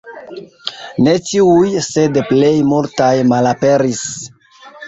[1.07, 4.05] Ne ĉiuj, sed plej multaj malaperis.